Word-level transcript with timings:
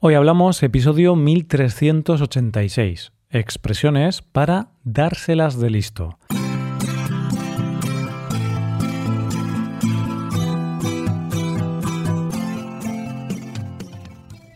Hoy 0.00 0.14
hablamos 0.14 0.62
episodio 0.62 1.16
1386, 1.16 3.10
expresiones 3.30 4.22
para 4.22 4.68
dárselas 4.84 5.58
de 5.58 5.70
listo. 5.70 6.20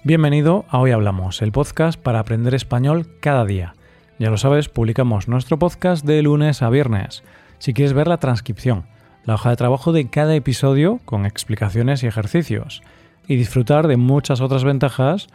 Bienvenido 0.05 0.65
a 0.69 0.79
Hoy 0.79 0.93
Hablamos, 0.93 1.43
el 1.43 1.51
podcast 1.51 2.01
para 2.01 2.21
aprender 2.21 2.55
español 2.55 3.09
cada 3.19 3.45
día. 3.45 3.75
Ya 4.21 4.31
lo 4.31 4.37
sabes, 4.37 4.69
publicamos 4.69 5.27
nuestro 5.27 5.59
podcast 5.59 6.07
de 6.07 6.23
lunes 6.23 6.63
a 6.63 6.71
viernes. 6.71 7.25
Si 7.59 7.75
quieres 7.75 7.95
ver 7.95 8.07
la 8.07 8.19
transcripción, 8.19 8.85
la 9.25 9.35
hoja 9.35 9.51
de 9.51 9.57
trabajo 9.57 9.91
de 9.91 10.09
cada 10.09 10.37
episodio 10.37 11.01
con 11.05 11.27
explicaciones 11.27 12.05
y 12.05 12.07
ejercicios, 12.07 12.81
y 13.27 13.37
disfrutar 13.37 13.89
de 13.89 13.97
muchas 13.97 14.41
otras 14.41 14.65
ventajas, 14.65 15.29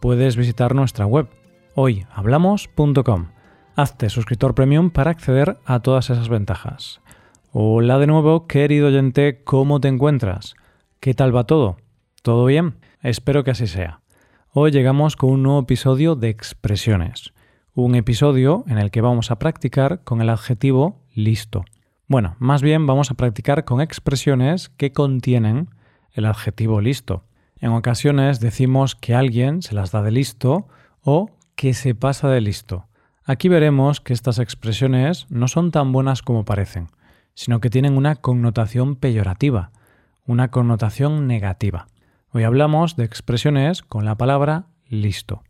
puedes 0.00 0.36
visitar 0.36 0.74
nuestra 0.74 1.06
web 1.06 1.28
hoyhablamos.com. 1.74 3.28
Hazte 3.74 4.10
suscriptor 4.10 4.54
premium 4.54 4.90
para 4.90 5.10
acceder 5.10 5.58
a 5.64 5.80
todas 5.80 6.10
esas 6.10 6.28
ventajas. 6.28 7.00
Hola 7.52 7.98
de 7.98 8.06
nuevo, 8.06 8.46
querido 8.46 8.88
oyente, 8.88 9.42
¿cómo 9.44 9.80
te 9.80 9.88
encuentras? 9.88 10.54
¿Qué 11.00 11.14
tal 11.14 11.34
va 11.34 11.44
todo? 11.44 11.76
¿Todo 12.22 12.44
bien? 12.44 12.76
Espero 13.02 13.44
que 13.44 13.50
así 13.50 13.66
sea. 13.66 14.00
Hoy 14.52 14.70
llegamos 14.70 15.16
con 15.16 15.30
un 15.30 15.42
nuevo 15.42 15.60
episodio 15.60 16.14
de 16.14 16.28
expresiones, 16.28 17.32
un 17.74 17.94
episodio 17.94 18.64
en 18.68 18.78
el 18.78 18.90
que 18.90 19.00
vamos 19.00 19.30
a 19.30 19.38
practicar 19.38 20.04
con 20.04 20.20
el 20.20 20.28
adjetivo 20.28 21.00
listo. 21.14 21.64
Bueno, 22.06 22.36
más 22.38 22.60
bien 22.60 22.86
vamos 22.86 23.10
a 23.10 23.14
practicar 23.14 23.64
con 23.64 23.80
expresiones 23.80 24.68
que 24.68 24.92
contienen 24.92 25.70
el 26.12 26.26
adjetivo 26.26 26.80
listo. 26.80 27.24
En 27.62 27.70
ocasiones 27.70 28.40
decimos 28.40 28.96
que 28.96 29.14
alguien 29.14 29.62
se 29.62 29.72
las 29.76 29.92
da 29.92 30.02
de 30.02 30.10
listo 30.10 30.66
o 31.00 31.30
que 31.54 31.74
se 31.74 31.94
pasa 31.94 32.28
de 32.28 32.40
listo. 32.40 32.88
Aquí 33.22 33.48
veremos 33.48 34.00
que 34.00 34.12
estas 34.12 34.40
expresiones 34.40 35.30
no 35.30 35.46
son 35.46 35.70
tan 35.70 35.92
buenas 35.92 36.22
como 36.22 36.44
parecen, 36.44 36.88
sino 37.34 37.60
que 37.60 37.70
tienen 37.70 37.96
una 37.96 38.16
connotación 38.16 38.96
peyorativa, 38.96 39.70
una 40.26 40.50
connotación 40.50 41.28
negativa. 41.28 41.86
Hoy 42.32 42.42
hablamos 42.42 42.96
de 42.96 43.04
expresiones 43.04 43.82
con 43.82 44.04
la 44.04 44.16
palabra 44.16 44.66
listo. 44.88 45.44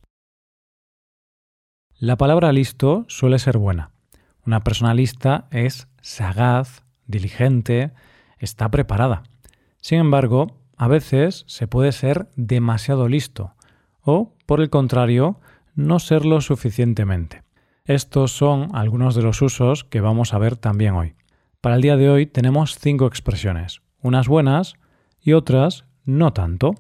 La 1.95 2.19
palabra 2.19 2.53
listo 2.53 3.07
suele 3.09 3.39
ser 3.39 3.57
buena. 3.57 3.91
Una 4.45 4.61
persona 4.61 4.93
lista 4.93 5.49
es 5.51 5.89
sagaz, 6.03 6.85
diligente, 7.07 7.93
está 8.39 8.71
preparada. 8.71 9.23
Sin 9.81 9.99
embargo, 9.99 10.62
a 10.83 10.89
veces 10.89 11.45
se 11.47 11.69
puede 11.69 11.93
ser 11.93 12.29
demasiado 12.35 13.07
listo 13.07 13.55
o, 14.01 14.35
por 14.47 14.61
el 14.61 14.69
contrario, 14.69 15.39
no 15.77 16.01
serlo 16.01 16.41
suficientemente. 16.41 17.45
Estos 17.85 18.33
son 18.33 18.67
algunos 18.75 19.15
de 19.15 19.23
los 19.23 19.43
usos 19.43 19.85
que 19.85 20.01
vamos 20.01 20.35
a 20.35 20.39
ver 20.39 20.57
también 20.57 20.95
hoy. 20.95 21.15
Para 21.61 21.77
el 21.77 21.83
día 21.83 21.97
de 21.97 22.11
hoy 22.11 22.27
tenemos 22.27 22.81
cinco 22.81 23.07
expresiones, 23.07 23.81
unas 24.01 24.27
buenas 24.27 24.75
y 25.21 25.35
otras 25.35 25.85
no 26.05 26.33
tanto. 26.33 26.75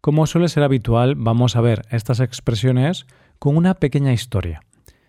Como 0.00 0.26
suele 0.26 0.48
ser 0.48 0.62
habitual, 0.62 1.14
vamos 1.14 1.54
a 1.54 1.60
ver 1.60 1.82
estas 1.90 2.20
expresiones 2.20 3.06
con 3.38 3.58
una 3.58 3.74
pequeña 3.74 4.14
historia. 4.14 4.62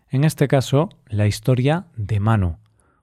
En 0.10 0.26
este 0.26 0.50
caso, 0.50 0.90
la 1.08 1.28
historia 1.28 1.86
de 1.96 2.20
Manu, 2.20 2.58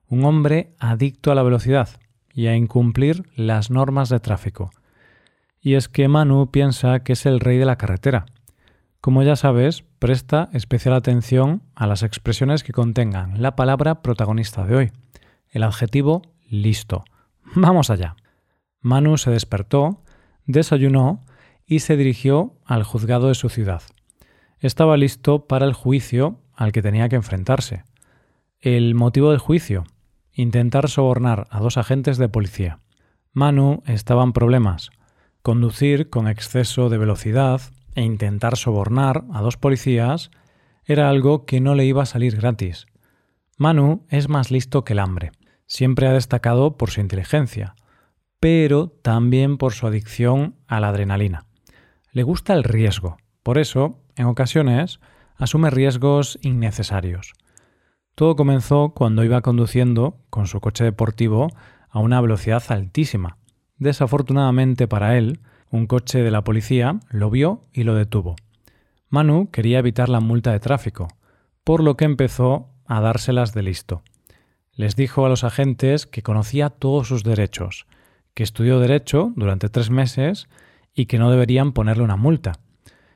un 0.07 0.23
hombre 0.23 0.75
adicto 0.77 1.31
a 1.31 1.35
la 1.35 1.41
velocidad 1.41 1.89
y 2.31 2.45
a 2.45 2.55
incumplir 2.55 3.23
las 3.35 3.71
normas 3.71 4.09
de 4.09 4.19
tráfico 4.19 4.69
y 5.61 5.75
es 5.75 5.87
que 5.87 6.07
Manu 6.07 6.49
piensa 6.49 7.01
que 7.03 7.13
es 7.13 7.25
el 7.25 7.39
rey 7.39 7.57
de 7.57 7.65
la 7.65 7.77
carretera. 7.77 8.25
Como 8.99 9.23
ya 9.23 9.35
sabes, 9.35 9.83
presta 9.99 10.49
especial 10.53 10.95
atención 10.95 11.61
a 11.75 11.87
las 11.87 12.03
expresiones 12.03 12.63
que 12.63 12.73
contengan 12.73 13.41
la 13.41 13.55
palabra 13.55 14.01
protagonista 14.01 14.65
de 14.65 14.75
hoy, 14.75 14.91
el 15.49 15.63
adjetivo 15.63 16.23
listo. 16.49 17.05
Vamos 17.55 17.89
allá. 17.89 18.15
Manu 18.79 19.17
se 19.17 19.31
despertó, 19.31 20.03
desayunó 20.45 21.23
y 21.65 21.79
se 21.79 21.95
dirigió 21.95 22.55
al 22.65 22.83
juzgado 22.83 23.27
de 23.27 23.35
su 23.35 23.49
ciudad. 23.49 23.83
Estaba 24.59 24.97
listo 24.97 25.47
para 25.47 25.65
el 25.65 25.73
juicio 25.73 26.39
al 26.55 26.71
que 26.71 26.81
tenía 26.81 27.09
que 27.09 27.15
enfrentarse. 27.15 27.83
El 28.59 28.93
motivo 28.95 29.31
del 29.31 29.39
juicio, 29.39 29.85
intentar 30.33 30.89
sobornar 30.89 31.47
a 31.49 31.59
dos 31.59 31.77
agentes 31.77 32.17
de 32.17 32.29
policía. 32.29 32.79
Manu 33.33 33.81
estaba 33.85 34.23
en 34.23 34.33
problemas 34.33 34.91
Conducir 35.41 36.09
con 36.11 36.27
exceso 36.27 36.89
de 36.89 36.99
velocidad 36.99 37.61
e 37.95 38.03
intentar 38.03 38.57
sobornar 38.57 39.25
a 39.33 39.41
dos 39.41 39.57
policías 39.57 40.29
era 40.85 41.09
algo 41.09 41.45
que 41.45 41.59
no 41.59 41.73
le 41.73 41.85
iba 41.85 42.03
a 42.03 42.05
salir 42.05 42.35
gratis. 42.35 42.85
Manu 43.57 44.05
es 44.09 44.29
más 44.29 44.51
listo 44.51 44.83
que 44.83 44.93
el 44.93 44.99
hambre. 44.99 45.31
Siempre 45.65 46.07
ha 46.07 46.13
destacado 46.13 46.77
por 46.77 46.91
su 46.91 47.01
inteligencia, 47.01 47.75
pero 48.39 48.89
también 49.01 49.57
por 49.57 49.73
su 49.73 49.87
adicción 49.87 50.57
a 50.67 50.79
la 50.79 50.89
adrenalina. 50.89 51.45
Le 52.11 52.21
gusta 52.21 52.53
el 52.53 52.63
riesgo, 52.63 53.17
por 53.41 53.57
eso, 53.57 53.99
en 54.15 54.27
ocasiones, 54.27 54.99
asume 55.37 55.71
riesgos 55.71 56.37
innecesarios. 56.43 57.33
Todo 58.13 58.35
comenzó 58.35 58.93
cuando 58.93 59.23
iba 59.23 59.41
conduciendo 59.41 60.19
con 60.29 60.45
su 60.45 60.59
coche 60.59 60.83
deportivo 60.83 61.47
a 61.89 61.99
una 61.99 62.21
velocidad 62.21 62.63
altísima, 62.69 63.37
Desafortunadamente 63.81 64.87
para 64.87 65.17
él, 65.17 65.39
un 65.71 65.87
coche 65.87 66.19
de 66.21 66.29
la 66.29 66.43
policía 66.43 66.99
lo 67.09 67.31
vio 67.31 67.65
y 67.73 67.81
lo 67.81 67.95
detuvo. 67.95 68.35
Manu 69.09 69.49
quería 69.49 69.79
evitar 69.79 70.07
la 70.07 70.19
multa 70.19 70.51
de 70.51 70.59
tráfico, 70.59 71.07
por 71.63 71.81
lo 71.81 71.97
que 71.97 72.05
empezó 72.05 72.69
a 72.85 73.01
dárselas 73.01 73.55
de 73.55 73.63
listo. 73.63 74.03
Les 74.75 74.95
dijo 74.95 75.25
a 75.25 75.29
los 75.29 75.43
agentes 75.43 76.05
que 76.05 76.21
conocía 76.21 76.69
todos 76.69 77.07
sus 77.07 77.23
derechos, 77.23 77.87
que 78.35 78.43
estudió 78.43 78.79
derecho 78.79 79.33
durante 79.35 79.67
tres 79.67 79.89
meses 79.89 80.47
y 80.93 81.07
que 81.07 81.17
no 81.17 81.31
deberían 81.31 81.71
ponerle 81.71 82.03
una 82.03 82.17
multa. 82.17 82.59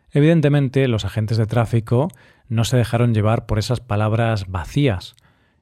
Evidentemente, 0.09 0.87
los 0.87 1.05
agentes 1.05 1.37
de 1.37 1.45
tráfico 1.45 2.07
no 2.49 2.63
se 2.63 2.75
dejaron 2.75 3.13
llevar 3.13 3.45
por 3.45 3.59
esas 3.59 3.81
palabras 3.81 4.47
vacías 4.47 5.15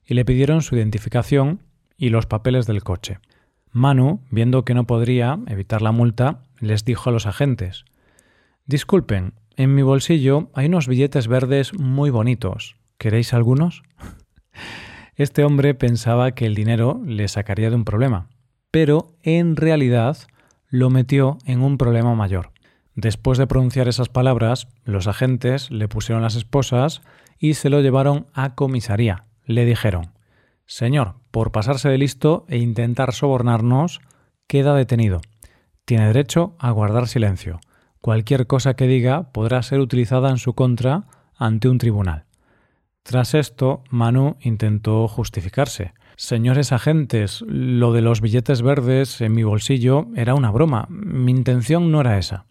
y 0.06 0.14
le 0.14 0.24
pidieron 0.24 0.62
su 0.62 0.78
identificación 0.78 1.62
y 1.98 2.08
los 2.08 2.26
papeles 2.26 2.68
del 2.68 2.84
coche. 2.84 3.20
Manu, 3.74 4.22
viendo 4.30 4.64
que 4.64 4.76
no 4.76 4.86
podría 4.86 5.40
evitar 5.48 5.82
la 5.82 5.92
multa, 5.92 6.44
les 6.60 6.86
dijo 6.86 7.10
a 7.10 7.14
los 7.14 7.26
agentes 7.26 7.86
Disculpen, 8.66 9.34
en 9.58 9.74
mi 9.74 9.82
bolsillo 9.82 10.50
hay 10.54 10.68
unos 10.68 10.88
billetes 10.88 11.28
verdes 11.28 11.74
muy 11.74 12.12
bonitos. 12.12 12.76
¿Queréis 12.98 13.34
algunos? 13.34 13.84
Este 15.16 15.44
hombre 15.44 15.76
pensaba 15.76 16.32
que 16.32 16.48
el 16.48 16.56
dinero 16.56 17.00
le 17.06 17.28
sacaría 17.28 17.70
de 17.70 17.76
un 17.76 17.86
problema, 17.86 18.30
pero 18.72 19.16
en 19.22 19.56
realidad 19.56 20.18
lo 20.70 20.90
metió 20.90 21.38
en 21.46 21.62
un 21.62 21.78
problema 21.78 22.16
mayor. 22.16 22.50
Después 22.96 23.38
de 23.38 23.46
pronunciar 23.46 23.88
esas 23.88 24.10
palabras, 24.10 24.68
los 24.86 25.06
agentes 25.06 25.70
le 25.70 25.88
pusieron 25.88 26.24
las 26.24 26.36
esposas 26.36 27.04
y 27.38 27.54
se 27.54 27.70
lo 27.70 27.82
llevaron 27.82 28.26
a 28.34 28.56
comisaría. 28.56 29.26
Le 29.46 29.66
dijeron 29.66 30.13
Señor, 30.74 31.18
por 31.30 31.52
pasarse 31.52 31.88
de 31.88 32.00
listo 32.00 32.46
e 32.50 32.58
intentar 32.58 33.14
sobornarnos, 33.14 34.02
queda 34.48 34.74
detenido. 34.74 35.22
Tiene 35.86 36.08
derecho 36.08 36.56
a 36.58 36.72
guardar 36.72 37.08
silencio. 37.08 37.60
Cualquier 38.02 38.48
cosa 38.48 38.74
que 38.74 38.88
diga 38.88 39.32
podrá 39.34 39.62
ser 39.62 39.80
utilizada 39.80 40.32
en 40.32 40.40
su 40.40 40.56
contra 40.56 41.04
ante 41.38 41.70
un 41.70 41.78
tribunal. 41.78 42.26
Tras 43.04 43.36
esto, 43.36 43.84
Manu 43.92 44.36
intentó 44.42 45.08
justificarse. 45.08 45.94
Señores 46.16 46.72
agentes, 46.72 47.44
lo 47.48 47.94
de 47.94 48.02
los 48.02 48.20
billetes 48.20 48.64
verdes 48.64 49.22
en 49.22 49.34
mi 49.34 49.44
bolsillo 49.44 50.08
era 50.16 50.34
una 50.34 50.50
broma. 50.50 50.88
Mi 50.90 51.34
intención 51.34 51.92
no 51.92 52.02
era 52.02 52.18
esa. 52.18 52.48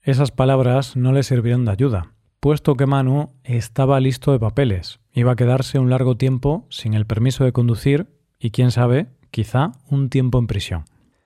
Esas 0.00 0.30
palabras 0.30 0.94
no 0.94 1.10
le 1.10 1.24
sirvieron 1.24 1.64
de 1.64 1.72
ayuda 1.72 2.12
puesto 2.40 2.76
que 2.76 2.86
Manu 2.86 3.32
estaba 3.44 4.00
listo 4.00 4.32
de 4.32 4.38
papeles. 4.38 5.00
Iba 5.18 5.32
a 5.32 5.36
quedarse 5.36 5.80
un 5.80 5.90
largo 5.90 6.16
tiempo 6.16 6.64
sin 6.70 6.94
el 6.94 7.04
permiso 7.04 7.42
de 7.42 7.50
conducir 7.50 8.06
y, 8.38 8.52
quién 8.52 8.70
sabe, 8.70 9.08
quizá 9.32 9.72
un 9.90 10.10
tiempo 10.10 10.38
en 10.38 10.46
prisión. 10.46 10.84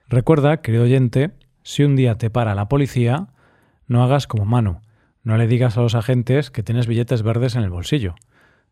Recuerda, 0.08 0.62
querido 0.62 0.84
oyente, 0.84 1.32
si 1.62 1.84
un 1.84 1.94
día 1.94 2.16
te 2.16 2.30
para 2.30 2.54
la 2.54 2.70
policía, 2.70 3.34
no 3.86 4.02
hagas 4.02 4.26
como 4.26 4.46
Manu. 4.46 4.80
No 5.22 5.36
le 5.36 5.46
digas 5.46 5.76
a 5.76 5.82
los 5.82 5.94
agentes 5.94 6.50
que 6.50 6.62
tienes 6.62 6.86
billetes 6.86 7.22
verdes 7.22 7.54
en 7.54 7.64
el 7.64 7.68
bolsillo. 7.68 8.14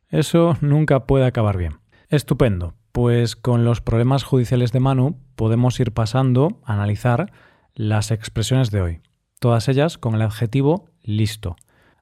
Eso 0.09 0.57
nunca 0.63 1.05
puede 1.05 1.27
acabar 1.27 1.59
bien. 1.59 1.81
Estupendo, 2.09 2.73
pues 2.91 3.37
con 3.37 3.63
los 3.63 3.83
problemas 3.83 4.25
judiciales 4.25 4.73
de 4.73 4.81
Manu 4.81 5.19
podemos 5.37 5.79
ir 5.81 5.93
pasando 5.93 6.63
a 6.65 6.73
analizar 6.73 7.31
las 7.75 8.11
expresiones 8.11 8.71
de 8.71 8.81
hoy, 8.81 9.01
todas 9.39 9.69
ellas 9.69 9.99
con 9.99 10.15
el 10.15 10.23
adjetivo 10.23 10.87
listo. 11.03 11.57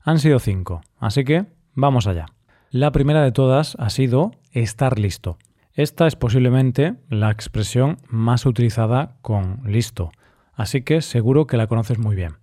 Han 0.04 0.20
sido 0.20 0.38
cinco, 0.38 0.82
así 1.00 1.24
que 1.24 1.46
vamos 1.74 2.06
allá. 2.06 2.26
La 2.70 2.92
primera 2.92 3.22
de 3.22 3.32
todas 3.32 3.76
ha 3.76 3.88
sido 3.88 4.32
estar 4.52 4.98
listo. 4.98 5.38
Esta 5.72 6.06
es 6.06 6.16
posiblemente 6.16 6.96
la 7.08 7.30
expresión 7.30 7.96
más 8.08 8.44
utilizada 8.44 9.16
con 9.22 9.62
listo, 9.64 10.12
así 10.52 10.82
que 10.82 11.00
seguro 11.00 11.46
que 11.46 11.56
la 11.56 11.66
conoces 11.66 11.98
muy 11.98 12.14
bien. 12.14 12.36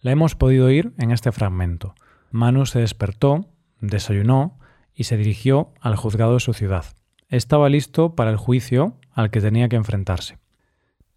La 0.00 0.12
hemos 0.12 0.36
podido 0.36 0.66
oír 0.66 0.94
en 0.96 1.10
este 1.10 1.32
fragmento. 1.32 1.94
Manu 2.30 2.64
se 2.64 2.78
despertó, 2.78 3.50
desayunó 3.80 4.58
y 4.94 5.04
se 5.04 5.18
dirigió 5.18 5.74
al 5.82 5.96
juzgado 5.96 6.32
de 6.32 6.40
su 6.40 6.54
ciudad. 6.54 6.86
Estaba 7.28 7.68
listo 7.68 8.14
para 8.14 8.30
el 8.30 8.38
juicio 8.38 8.96
al 9.12 9.30
que 9.30 9.42
tenía 9.42 9.68
que 9.68 9.76
enfrentarse. 9.76 10.38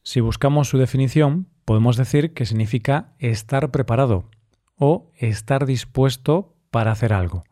Si 0.03 0.19
buscamos 0.19 0.67
su 0.67 0.77
definición, 0.77 1.47
podemos 1.63 1.95
decir 1.95 2.33
que 2.33 2.45
significa 2.45 3.13
estar 3.17 3.71
preparado 3.71 4.29
o 4.75 5.09
estar 5.15 5.65
dispuesto 5.65 6.57
para 6.69 6.91
hacer 6.91 7.13
algo. 7.13 7.45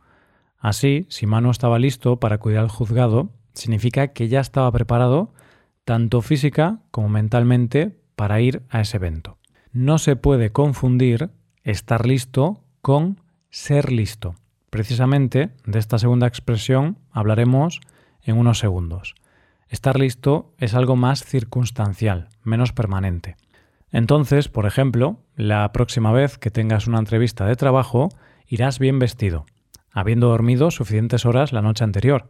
Así, 0.59 1.05
si 1.09 1.25
Manu 1.25 1.51
estaba 1.51 1.79
listo 1.79 2.19
para 2.19 2.35
acudir 2.35 2.57
al 2.57 2.69
juzgado, 2.69 3.29
significa 3.53 4.09
que 4.09 4.27
ya 4.27 4.41
estaba 4.41 4.71
preparado 4.71 5.33
tanto 5.85 6.21
física 6.21 6.79
como 6.91 7.09
mentalmente 7.09 7.97
para 8.15 8.41
ir 8.41 8.61
a 8.69 8.81
ese 8.81 8.97
evento. 8.97 9.37
No 9.71 9.97
se 9.97 10.15
puede 10.15 10.51
confundir 10.51 11.31
estar 11.63 12.05
listo 12.05 12.63
con 12.81 13.21
ser 13.49 13.91
listo. 13.91 14.35
Precisamente 14.69 15.51
de 15.65 15.79
esta 15.79 15.97
segunda 15.97 16.27
expresión 16.27 16.97
hablaremos 17.11 17.79
en 18.21 18.37
unos 18.37 18.59
segundos. 18.59 19.15
Estar 19.69 19.99
listo 19.99 20.53
es 20.57 20.73
algo 20.73 20.95
más 20.95 21.23
circunstancial, 21.23 22.27
menos 22.43 22.73
permanente. 22.73 23.35
Entonces, 23.91 24.49
por 24.49 24.65
ejemplo, 24.65 25.19
la 25.35 25.71
próxima 25.71 26.11
vez 26.11 26.37
que 26.37 26.51
tengas 26.51 26.87
una 26.87 26.99
entrevista 26.99 27.45
de 27.45 27.55
trabajo, 27.55 28.09
irás 28.47 28.77
bien 28.77 28.99
vestido, 28.99 29.45
habiendo 29.99 30.29
dormido 30.29 30.71
suficientes 30.71 31.25
horas 31.25 31.53
la 31.53 31.61
noche 31.61 31.83
anterior, 31.83 32.29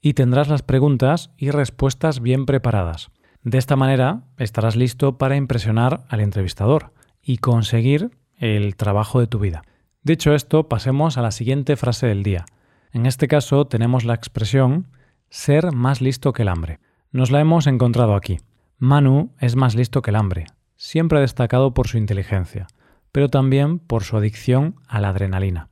y 0.00 0.14
tendrás 0.14 0.48
las 0.48 0.62
preguntas 0.62 1.30
y 1.36 1.50
respuestas 1.50 2.20
bien 2.20 2.46
preparadas. 2.46 3.10
De 3.42 3.58
esta 3.58 3.76
manera 3.76 4.24
estarás 4.38 4.76
listo 4.76 5.18
para 5.18 5.36
impresionar 5.36 6.04
al 6.08 6.20
entrevistador 6.20 6.92
y 7.22 7.38
conseguir 7.38 8.10
el 8.36 8.76
trabajo 8.76 9.20
de 9.20 9.26
tu 9.26 9.38
vida. 9.38 9.62
Dicho 10.02 10.34
esto, 10.34 10.68
pasemos 10.68 11.18
a 11.18 11.22
la 11.22 11.30
siguiente 11.30 11.76
frase 11.76 12.06
del 12.06 12.22
día. 12.22 12.44
En 12.92 13.06
este 13.06 13.28
caso 13.28 13.66
tenemos 13.66 14.04
la 14.04 14.14
expresión 14.14 14.88
ser 15.28 15.72
más 15.72 16.00
listo 16.00 16.32
que 16.32 16.42
el 16.42 16.48
hambre. 16.48 16.78
Nos 17.10 17.30
la 17.30 17.40
hemos 17.40 17.66
encontrado 17.66 18.14
aquí. 18.14 18.38
Manu 18.78 19.32
es 19.40 19.56
más 19.56 19.74
listo 19.74 20.02
que 20.02 20.10
el 20.10 20.16
hambre. 20.16 20.46
Siempre 20.76 21.20
destacado 21.20 21.72
por 21.72 21.88
su 21.88 21.98
inteligencia, 21.98 22.66
pero 23.10 23.28
también 23.28 23.78
por 23.78 24.04
su 24.04 24.16
adicción 24.16 24.76
a 24.86 25.00
la 25.00 25.08
adrenalina. 25.08 25.68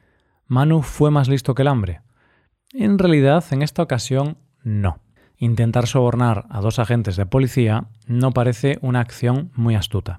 ¿Manu 0.47 0.83
fue 0.83 1.11
más 1.11 1.29
listo 1.29 1.55
que 1.55 1.63
el 1.63 1.69
hambre? 1.69 2.03
En 2.73 2.99
realidad, 2.99 3.45
en 3.51 3.63
esta 3.63 3.83
ocasión, 3.83 4.37
no. 4.63 4.99
Intentar 5.39 5.87
sobornar 5.87 6.47
a 6.51 6.61
dos 6.61 6.79
agentes 6.79 7.17
de 7.17 7.27
policía 7.27 7.87
no 8.07 8.33
parece 8.33 8.79
una 8.83 9.01
acción 9.01 9.51
muy 9.55 9.75
astuta. 9.75 10.17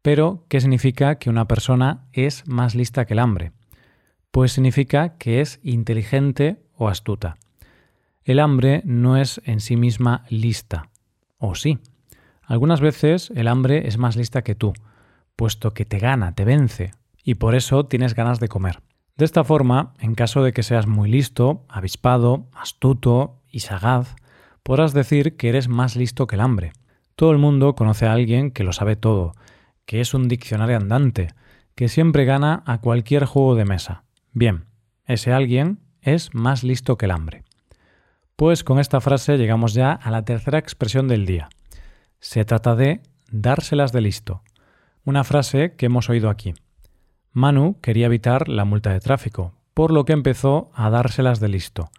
Pero, 0.00 0.44
¿qué 0.48 0.60
significa 0.60 1.16
que 1.16 1.30
una 1.30 1.46
persona 1.46 2.06
es 2.12 2.46
más 2.46 2.74
lista 2.74 3.04
que 3.04 3.14
el 3.14 3.20
hambre? 3.20 3.52
Pues 4.30 4.52
significa 4.52 5.16
que 5.16 5.40
es 5.40 5.60
inteligente 5.62 6.62
o 6.76 6.88
astuta. 6.88 7.36
El 8.24 8.38
hambre 8.38 8.82
no 8.84 9.16
es 9.16 9.40
en 9.44 9.60
sí 9.60 9.76
misma 9.76 10.24
lista, 10.28 10.88
o 11.38 11.54
sí. 11.54 11.78
Algunas 12.44 12.80
veces 12.80 13.32
el 13.34 13.48
hambre 13.48 13.88
es 13.88 13.98
más 13.98 14.16
lista 14.16 14.42
que 14.42 14.54
tú, 14.54 14.72
puesto 15.36 15.74
que 15.74 15.84
te 15.84 15.98
gana, 15.98 16.34
te 16.34 16.44
vence, 16.44 16.92
y 17.24 17.34
por 17.34 17.54
eso 17.54 17.86
tienes 17.86 18.14
ganas 18.14 18.40
de 18.40 18.48
comer. 18.48 18.80
De 19.16 19.24
esta 19.24 19.44
forma, 19.44 19.94
en 19.98 20.14
caso 20.14 20.42
de 20.42 20.52
que 20.52 20.62
seas 20.62 20.86
muy 20.86 21.10
listo, 21.10 21.64
avispado, 21.68 22.48
astuto 22.54 23.42
y 23.50 23.60
sagaz, 23.60 24.16
podrás 24.62 24.94
decir 24.94 25.36
que 25.36 25.48
eres 25.48 25.68
más 25.68 25.96
listo 25.96 26.26
que 26.26 26.36
el 26.36 26.40
hambre. 26.40 26.72
Todo 27.14 27.30
el 27.32 27.38
mundo 27.38 27.74
conoce 27.74 28.06
a 28.06 28.12
alguien 28.12 28.50
que 28.50 28.64
lo 28.64 28.72
sabe 28.72 28.96
todo, 28.96 29.32
que 29.84 30.00
es 30.00 30.14
un 30.14 30.28
diccionario 30.28 30.76
andante, 30.76 31.34
que 31.74 31.88
siempre 31.88 32.24
gana 32.24 32.62
a 32.66 32.80
cualquier 32.80 33.26
juego 33.26 33.54
de 33.54 33.64
mesa. 33.64 34.04
Bien, 34.32 34.64
ese 35.04 35.32
alguien 35.32 35.80
es 36.00 36.34
más 36.34 36.64
listo 36.64 36.96
que 36.96 37.06
el 37.06 37.12
hambre. 37.12 37.44
Pues 38.36 38.64
con 38.64 38.78
esta 38.78 39.00
frase 39.00 39.36
llegamos 39.36 39.74
ya 39.74 39.92
a 39.92 40.10
la 40.10 40.24
tercera 40.24 40.58
expresión 40.58 41.06
del 41.06 41.26
día. 41.26 41.48
Se 42.18 42.44
trata 42.44 42.74
de 42.74 43.02
dárselas 43.30 43.92
de 43.92 44.00
listo. 44.00 44.42
Una 45.04 45.22
frase 45.24 45.74
que 45.76 45.86
hemos 45.86 46.08
oído 46.08 46.30
aquí. 46.30 46.54
Manu 47.32 47.76
quería 47.80 48.06
evitar 48.06 48.48
la 48.48 48.64
multa 48.64 48.92
de 48.92 49.00
tráfico, 49.00 49.52
por 49.74 49.90
lo 49.90 50.04
que 50.04 50.12
empezó 50.12 50.70
a 50.74 50.90
dárselas 50.90 51.40
de 51.40 51.48
listo. 51.48 51.90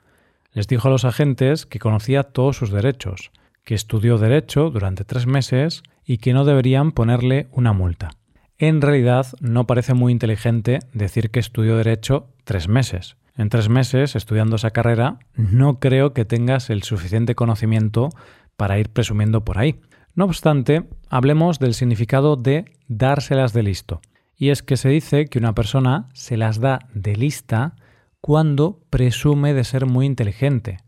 Les 0.51 0.67
dijo 0.67 0.87
a 0.87 0.91
los 0.91 1.05
agentes 1.05 1.65
que 1.65 1.79
conocía 1.79 2.23
todos 2.23 2.57
sus 2.57 2.69
derechos, 2.69 3.31
que 3.63 3.75
estudió 3.75 4.17
derecho 4.17 4.69
durante 4.69 5.03
tres 5.05 5.25
meses 5.25 5.83
y 6.05 6.17
que 6.17 6.33
no 6.33 6.45
deberían 6.45 6.91
ponerle 6.91 7.47
una 7.51 7.73
multa. 7.73 8.11
En 8.59 8.81
realidad 8.81 9.27
no 9.39 9.65
parece 9.65 9.93
muy 9.93 10.11
inteligente 10.11 10.79
decir 10.93 11.31
que 11.31 11.39
estudió 11.39 11.77
derecho 11.77 12.27
tres 12.43 12.67
meses. 12.67 13.15
En 13.35 13.49
tres 13.49 13.67
meses 13.67 14.15
estudiando 14.15 14.57
esa 14.57 14.71
carrera 14.71 15.17
no 15.35 15.79
creo 15.79 16.13
que 16.13 16.25
tengas 16.25 16.69
el 16.69 16.83
suficiente 16.83 17.33
conocimiento 17.33 18.09
para 18.55 18.77
ir 18.77 18.89
presumiendo 18.89 19.43
por 19.43 19.57
ahí. 19.57 19.81
No 20.13 20.25
obstante, 20.25 20.83
hablemos 21.09 21.57
del 21.57 21.73
significado 21.73 22.35
de 22.35 22.65
dárselas 22.87 23.53
de 23.53 23.63
listo. 23.63 24.01
Y 24.43 24.49
es 24.49 24.61
que 24.61 24.75
se 24.75 24.89
dice 24.89 25.27
que 25.27 25.39
una 25.39 25.55
persona 25.55 26.09
se 26.11 26.35
las 26.35 26.59
da 26.59 26.79
de 26.93 27.15
lista 27.15 27.77
cuando 28.19 28.81
presume 28.89 29.53
de 29.53 29.63
ser 29.63 29.85
muy 29.85 30.05
inteligente, 30.05 30.79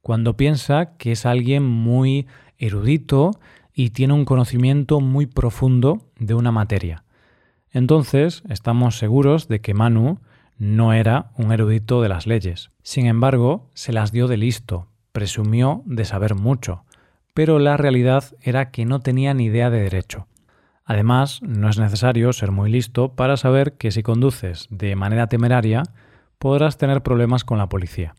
cuando 0.00 0.36
piensa 0.36 0.96
que 0.96 1.10
es 1.10 1.26
alguien 1.26 1.64
muy 1.64 2.28
erudito 2.56 3.32
y 3.74 3.90
tiene 3.90 4.14
un 4.14 4.24
conocimiento 4.24 5.00
muy 5.00 5.26
profundo 5.26 6.06
de 6.20 6.34
una 6.34 6.52
materia. 6.52 7.02
Entonces, 7.72 8.44
estamos 8.48 8.96
seguros 8.96 9.48
de 9.48 9.60
que 9.60 9.74
Manu 9.74 10.20
no 10.56 10.92
era 10.92 11.32
un 11.36 11.50
erudito 11.50 12.02
de 12.02 12.10
las 12.10 12.28
leyes. 12.28 12.68
Sin 12.84 13.06
embargo, 13.06 13.66
se 13.74 13.92
las 13.92 14.12
dio 14.12 14.28
de 14.28 14.36
listo, 14.36 14.86
presumió 15.10 15.82
de 15.84 16.04
saber 16.04 16.36
mucho, 16.36 16.84
pero 17.34 17.58
la 17.58 17.76
realidad 17.76 18.22
era 18.40 18.70
que 18.70 18.84
no 18.84 19.00
tenía 19.00 19.34
ni 19.34 19.46
idea 19.46 19.68
de 19.68 19.80
derecho. 19.80 20.28
Además, 20.90 21.40
no 21.42 21.68
es 21.68 21.78
necesario 21.78 22.32
ser 22.32 22.50
muy 22.50 22.68
listo 22.68 23.14
para 23.14 23.36
saber 23.36 23.74
que 23.74 23.92
si 23.92 24.02
conduces 24.02 24.66
de 24.70 24.96
manera 24.96 25.28
temeraria 25.28 25.84
podrás 26.40 26.78
tener 26.78 27.04
problemas 27.04 27.44
con 27.44 27.58
la 27.58 27.68
policía. 27.68 28.16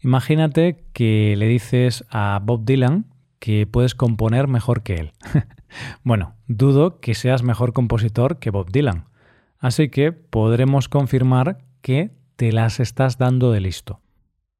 Imagínate 0.00 0.84
que 0.92 1.36
le 1.38 1.46
dices 1.46 2.04
a 2.10 2.40
Bob 2.42 2.64
Dylan 2.64 3.06
que 3.38 3.68
puedes 3.68 3.94
componer 3.94 4.48
mejor 4.48 4.82
que 4.82 4.94
él. 4.94 5.12
bueno, 6.02 6.34
dudo 6.48 6.98
que 6.98 7.14
seas 7.14 7.44
mejor 7.44 7.72
compositor 7.72 8.40
que 8.40 8.50
Bob 8.50 8.72
Dylan, 8.72 9.04
así 9.60 9.88
que 9.88 10.10
podremos 10.10 10.88
confirmar 10.88 11.58
que 11.82 12.10
te 12.34 12.50
las 12.50 12.80
estás 12.80 13.16
dando 13.16 13.52
de 13.52 13.60
listo. 13.60 14.00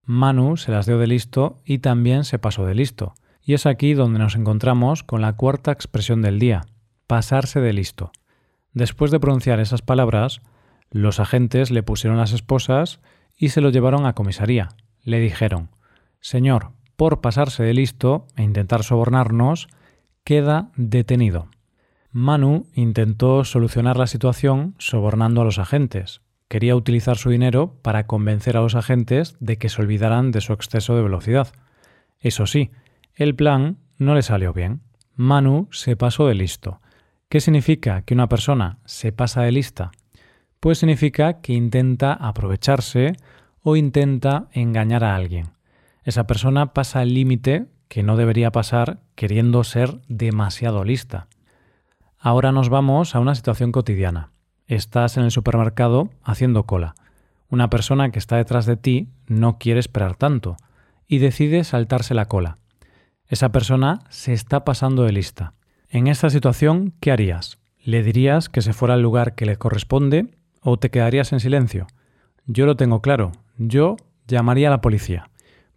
Manu 0.05 0.57
se 0.57 0.71
las 0.71 0.87
dio 0.87 0.97
de 0.97 1.09
listo 1.09 1.61
y 1.65 1.79
también 1.79 2.23
se 2.23 2.39
pasó 2.39 2.65
de 2.65 2.77
listo. 2.77 3.15
Y 3.43 3.55
es 3.55 3.67
aquí 3.67 3.95
donde 3.95 4.21
nos 4.21 4.37
encontramos 4.37 5.03
con 5.03 5.23
la 5.23 5.33
cuarta 5.33 5.73
expresión 5.73 6.23
del 6.23 6.39
día, 6.39 6.67
pasarse 7.07 7.61
de 7.61 7.73
listo. 7.73 8.13
Después 8.73 9.11
de 9.11 9.21
pronunciar 9.21 9.61
esas 9.61 9.83
palabras, 9.83 10.43
los 10.91 11.21
agentes 11.21 11.71
le 11.71 11.83
pusieron 11.83 12.19
las 12.19 12.33
esposas 12.33 13.01
y 13.37 13.51
se 13.51 13.61
lo 13.61 13.71
llevaron 13.71 14.07
a 14.07 14.15
comisaría. 14.15 14.69
Le 15.03 15.21
dijeron, 15.21 15.71
Señor, 16.21 16.73
por 16.97 17.21
pasarse 17.21 17.63
de 17.63 17.75
listo 17.75 18.27
e 18.37 18.43
intentar 18.43 18.83
sobornarnos, 18.83 19.69
queda 20.25 20.71
detenido. 20.77 21.49
Manu 22.11 22.67
intentó 22.75 23.45
solucionar 23.45 23.97
la 23.97 24.07
situación 24.07 24.75
sobornando 24.79 25.43
a 25.43 25.45
los 25.45 25.59
agentes. 25.59 26.23
Quería 26.49 26.77
utilizar 26.77 27.17
su 27.17 27.31
dinero 27.31 27.79
para 27.83 28.07
convencer 28.07 28.57
a 28.57 28.63
los 28.63 28.75
agentes 28.75 29.37
de 29.41 29.59
que 29.59 29.69
se 29.69 29.83
olvidaran 29.83 30.33
de 30.33 30.41
su 30.41 30.53
exceso 30.53 30.97
de 30.97 31.03
velocidad. 31.03 31.49
Eso 32.21 32.47
sí, 32.47 32.71
el 33.15 33.35
plan 33.35 33.79
no 33.99 34.15
le 34.15 34.23
salió 34.23 34.53
bien. 34.53 34.81
Manu 35.15 35.69
se 35.71 35.97
pasó 35.97 36.27
de 36.27 36.35
listo 36.35 36.81
¿Qué 37.29 37.41
significa 37.41 38.03
que 38.03 38.15
una 38.15 38.29
persona 38.29 38.79
se 38.85 39.11
pasa 39.11 39.43
de 39.43 39.51
lista? 39.51 39.91
Pues 40.61 40.79
significa 40.79 41.41
que 41.41 41.55
intenta 41.55 42.13
aprovecharse 42.13 43.15
o 43.63 43.75
intenta 43.75 44.47
engañar 44.53 45.03
a 45.03 45.17
alguien. 45.17 45.49
Esa 46.05 46.29
persona 46.29 46.73
pasa 46.73 47.03
el 47.03 47.15
límite 47.15 47.67
que 47.89 48.05
no 48.05 48.17
debería 48.17 48.53
pasar 48.53 49.01
queriendo 49.17 49.65
ser 49.65 50.01
demasiado 50.07 50.85
lista. 50.85 51.27
Ahora 52.17 52.53
nos 52.53 52.69
vamos 52.69 53.17
a 53.17 53.19
una 53.21 53.35
situación 53.35 53.73
cotidiana. 53.73 54.31
Estás 54.69 55.17
en 55.17 55.25
el 55.25 55.33
supermercado 55.33 56.11
haciendo 56.23 56.63
cola. 56.63 56.95
Una 57.49 57.71
persona 57.71 58.11
que 58.11 58.21
está 58.21 58.37
detrás 58.37 58.67
de 58.67 58.77
ti 58.77 59.09
no 59.27 59.59
quiere 59.59 59.81
esperar 59.81 60.15
tanto 60.15 60.57
y 61.09 61.19
decide 61.19 61.65
saltarse 61.65 62.15
la 62.15 62.27
cola. 62.27 62.59
Esa 63.27 63.51
persona 63.51 63.99
se 64.11 64.33
está 64.33 64.65
pasando 64.65 65.03
de 65.03 65.13
lista. 65.13 65.56
En 65.97 66.09
esta 66.09 66.29
situación, 66.29 66.93
¿qué 67.01 67.11
harías? 67.11 67.59
¿Le 67.83 68.03
dirías 68.03 68.51
que 68.51 68.61
se 68.61 68.75
fuera 68.75 68.93
al 68.93 69.01
lugar 69.01 69.35
que 69.35 69.47
le 69.47 69.57
corresponde 69.57 70.27
o 70.61 70.77
te 70.77 70.91
quedarías 70.91 71.33
en 71.33 71.41
silencio? 71.41 71.87
Yo 72.45 72.67
lo 72.67 72.77
tengo 72.77 73.01
claro, 73.01 73.33
yo 73.57 73.97
llamaría 74.27 74.69
a 74.69 74.73
la 74.73 74.83
policía, 74.83 75.31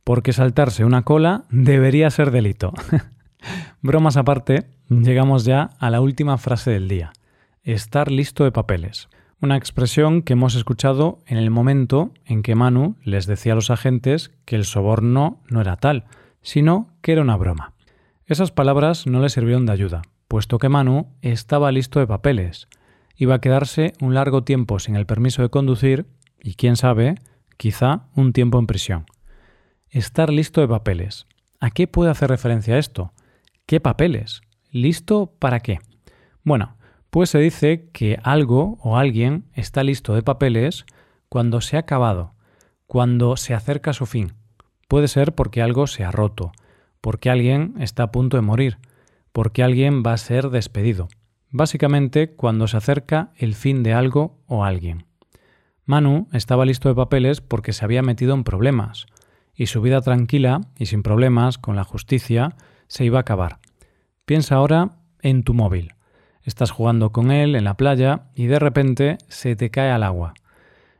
porque 0.03 0.33
saltarse 0.33 0.83
una 0.83 1.03
cola 1.03 1.45
debería 1.51 2.09
ser 2.09 2.31
delito. 2.31 2.73
Bromas 3.81 4.17
aparte, 4.17 4.65
llegamos 4.89 5.45
ya 5.45 5.69
a 5.79 5.89
la 5.89 6.01
última 6.01 6.37
frase 6.37 6.71
del 6.71 6.89
día. 6.89 7.13
estar 7.63 8.11
listo 8.11 8.43
de 8.43 8.51
papeles. 8.51 9.07
Una 9.39 9.55
expresión 9.55 10.21
que 10.21 10.33
hemos 10.33 10.53
escuchado 10.55 11.19
en 11.27 11.37
el 11.37 11.49
momento 11.49 12.11
en 12.25 12.43
que 12.43 12.55
Manu 12.55 12.97
les 13.05 13.25
decía 13.25 13.53
a 13.53 13.55
los 13.55 13.69
agentes 13.69 14.31
que 14.43 14.57
el 14.57 14.65
soborno 14.65 15.41
no 15.47 15.61
era 15.61 15.77
tal, 15.77 16.07
sino 16.41 16.89
que 17.01 17.13
era 17.13 17.21
una 17.21 17.37
broma. 17.37 17.71
Esas 18.29 18.51
palabras 18.51 19.07
no 19.07 19.21
le 19.21 19.29
sirvieron 19.29 19.65
de 19.65 19.71
ayuda, 19.71 20.03
puesto 20.27 20.59
que 20.59 20.69
Manu 20.69 21.07
estaba 21.23 21.71
listo 21.71 21.99
de 21.99 22.05
papeles. 22.05 22.67
Iba 23.15 23.33
a 23.33 23.41
quedarse 23.41 23.93
un 24.01 24.13
largo 24.13 24.43
tiempo 24.43 24.77
sin 24.77 24.95
el 24.95 25.07
permiso 25.07 25.41
de 25.41 25.49
conducir 25.49 26.05
y, 26.39 26.53
quién 26.53 26.75
sabe, 26.75 27.15
quizá 27.57 28.03
un 28.15 28.31
tiempo 28.31 28.59
en 28.59 28.67
prisión. 28.67 29.05
Estar 29.89 30.29
listo 30.29 30.61
de 30.61 30.67
papeles. 30.67 31.25
¿A 31.59 31.71
qué 31.71 31.87
puede 31.87 32.11
hacer 32.11 32.29
referencia 32.29 32.77
esto? 32.77 33.13
¿Qué 33.65 33.79
papeles? 33.79 34.41
¿Listo 34.69 35.33
para 35.39 35.61
qué? 35.61 35.79
Bueno, 36.43 36.77
pues 37.09 37.31
se 37.31 37.39
dice 37.39 37.89
que 37.91 38.19
algo 38.21 38.77
o 38.83 38.97
alguien 38.97 39.45
está 39.55 39.81
listo 39.81 40.13
de 40.13 40.21
papeles 40.21 40.85
cuando 41.29 41.61
se 41.61 41.77
ha 41.77 41.79
acabado, 41.79 42.35
cuando 42.85 43.37
se 43.37 43.55
acerca 43.55 43.89
a 43.89 43.95
su 43.95 44.05
fin. 44.05 44.33
Puede 44.87 45.07
ser 45.07 45.33
porque 45.33 45.63
algo 45.63 45.87
se 45.87 46.03
ha 46.03 46.11
roto, 46.11 46.51
porque 47.01 47.29
alguien 47.29 47.75
está 47.79 48.03
a 48.03 48.11
punto 48.11 48.37
de 48.37 48.41
morir, 48.41 48.77
porque 49.31 49.63
alguien 49.63 50.03
va 50.05 50.13
a 50.13 50.17
ser 50.17 50.49
despedido. 50.49 51.07
Básicamente 51.51 52.31
cuando 52.35 52.67
se 52.67 52.77
acerca 52.77 53.31
el 53.35 53.55
fin 53.55 53.83
de 53.83 53.93
algo 53.93 54.37
o 54.47 54.63
alguien. 54.63 55.05
Manu 55.85 56.27
estaba 56.33 56.65
listo 56.65 56.89
de 56.89 56.95
papeles 56.95 57.41
porque 57.41 57.73
se 57.73 57.83
había 57.83 58.03
metido 58.03 58.35
en 58.35 58.43
problemas, 58.43 59.07
y 59.55 59.65
su 59.65 59.81
vida 59.81 60.01
tranquila 60.01 60.61
y 60.77 60.85
sin 60.85 61.03
problemas 61.03 61.57
con 61.57 61.75
la 61.75 61.83
justicia 61.83 62.55
se 62.87 63.05
iba 63.05 63.17
a 63.17 63.21
acabar. 63.21 63.59
Piensa 64.25 64.55
ahora 64.55 64.91
en 65.21 65.43
tu 65.43 65.53
móvil. 65.53 65.95
Estás 66.43 66.71
jugando 66.71 67.11
con 67.11 67.31
él 67.31 67.55
en 67.55 67.63
la 67.63 67.75
playa 67.75 68.29
y 68.35 68.45
de 68.45 68.59
repente 68.59 69.17
se 69.27 69.55
te 69.55 69.69
cae 69.69 69.91
al 69.91 70.03
agua. 70.03 70.33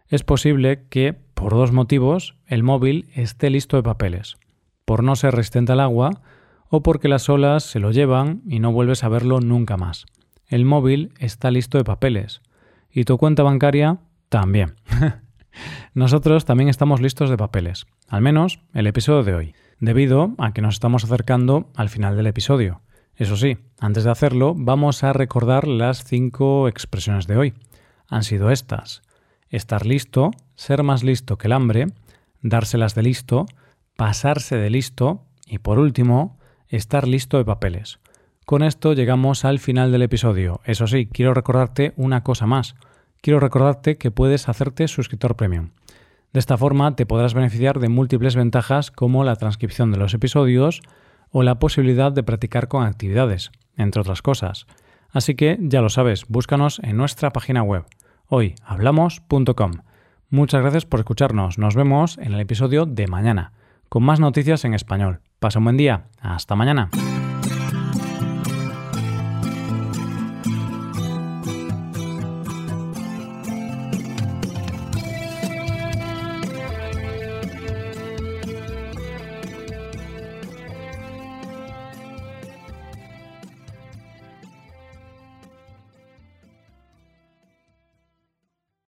Es 0.08 0.24
posible 0.24 0.88
que, 0.90 1.14
por 1.14 1.54
dos 1.54 1.72
motivos, 1.72 2.36
el 2.48 2.64
móvil 2.64 3.10
esté 3.14 3.50
listo 3.50 3.78
de 3.78 3.84
papeles. 3.84 4.38
Por 4.90 5.04
no 5.04 5.16
ser 5.16 5.36
resistente 5.36 5.74
al 5.74 5.82
agua 5.82 6.24
o 6.68 6.82
porque 6.82 7.10
las 7.10 7.30
olas 7.30 7.62
se 7.62 7.78
lo 7.78 7.92
llevan 7.92 8.42
y 8.48 8.60
no 8.60 8.72
vuelves 8.72 9.04
a 9.04 9.08
verlo 9.08 9.40
nunca 9.40 9.78
más. 9.78 10.08
El 10.48 10.66
móvil 10.66 11.14
está 11.20 11.52
listo 11.52 11.78
de 11.78 11.84
papeles. 11.84 12.42
Y 12.90 13.04
tu 13.04 13.20
cuenta 13.20 13.44
bancaria 13.44 14.00
también. 14.30 14.78
Nosotros 15.94 16.44
también 16.44 16.70
estamos 16.70 17.02
listos 17.02 17.30
de 17.30 17.38
papeles, 17.38 17.86
al 18.08 18.24
menos 18.24 18.62
el 18.74 18.88
episodio 18.88 19.22
de 19.22 19.36
hoy, 19.36 19.56
debido 19.80 20.34
a 20.40 20.54
que 20.54 20.64
nos 20.64 20.74
estamos 20.74 21.04
acercando 21.04 21.70
al 21.76 21.90
final 21.90 22.18
del 22.18 22.26
episodio. 22.26 22.82
Eso 23.14 23.38
sí, 23.38 23.60
antes 23.80 24.06
de 24.06 24.10
hacerlo, 24.10 24.56
vamos 24.58 25.04
a 25.04 25.14
recordar 25.14 25.68
las 25.68 26.04
cinco 26.04 26.68
expresiones 26.68 27.28
de 27.28 27.38
hoy. 27.38 27.54
Han 28.08 28.24
sido 28.24 28.50
estas. 28.50 29.04
Estar 29.50 29.86
listo, 29.86 30.32
ser 30.56 30.82
más 30.82 31.04
listo 31.04 31.38
que 31.38 31.46
el 31.46 31.54
hambre, 31.54 31.86
dárselas 32.42 32.96
de 32.96 33.04
listo, 33.04 33.46
pasarse 34.00 34.56
de 34.56 34.70
listo 34.70 35.26
y 35.46 35.58
por 35.58 35.78
último, 35.78 36.38
estar 36.70 37.06
listo 37.06 37.38
de 37.38 37.44
papeles. 37.44 38.00
Con 38.46 38.64
esto 38.64 38.94
llegamos 38.94 39.44
al 39.44 39.60
final 39.60 39.92
del 39.92 40.04
episodio. 40.04 40.62
Eso 40.64 40.88
sí, 40.88 41.06
quiero 41.06 41.34
recordarte 41.34 41.92
una 41.98 42.24
cosa 42.24 42.46
más. 42.46 42.76
Quiero 43.20 43.42
recordarte 43.42 43.98
que 43.98 44.10
puedes 44.10 44.48
hacerte 44.48 44.88
suscriptor 44.88 45.36
premium. 45.36 45.72
De 46.32 46.40
esta 46.40 46.58
forma 46.58 46.96
te 46.96 47.06
podrás 47.06 47.34
beneficiar 47.34 47.82
de 47.82 47.90
múltiples 47.90 48.38
ventajas 48.38 48.90
como 48.90 49.26
la 49.26 49.36
transcripción 49.36 49.92
de 49.92 49.98
los 49.98 50.14
episodios, 50.14 50.82
o 51.32 51.44
la 51.44 51.60
posibilidad 51.60 52.14
de 52.14 52.24
practicar 52.24 52.70
con 52.70 52.86
actividades, 52.86 53.52
entre 53.76 54.00
otras 54.00 54.22
cosas. 54.22 54.66
Así 55.12 55.36
que 55.36 55.58
ya 55.60 55.82
lo 55.82 55.90
sabes, 55.90 56.24
búscanos 56.30 56.80
en 56.86 56.96
nuestra 56.96 57.32
página 57.34 57.64
web 57.64 57.84
hoyhablamos.com. 58.28 59.72
Muchas 60.30 60.62
gracias 60.62 60.86
por 60.86 61.02
escucharnos. 61.02 61.58
Nos 61.58 61.76
vemos 61.76 62.18
en 62.18 62.34
el 62.34 62.40
episodio 62.40 62.86
de 62.86 63.08
mañana, 63.08 63.52
con 63.90 64.04
más 64.04 64.20
noticias 64.20 64.64
en 64.66 64.74
español. 64.74 65.22
Pasa 65.40 65.60
un 65.60 65.66
buen 65.66 65.78
día. 65.78 66.06
Hasta 66.22 66.56
mañana. 66.56 66.90